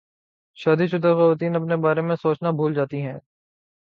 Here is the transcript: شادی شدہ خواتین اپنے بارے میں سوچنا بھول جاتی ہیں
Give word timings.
شادی 0.57 0.85
شدہ 0.87 1.11
خواتین 1.17 1.53
اپنے 1.55 1.75
بارے 1.83 2.01
میں 2.01 2.15
سوچنا 2.15 2.49
بھول 2.51 2.73
جاتی 2.73 3.01
ہیں 3.01 3.17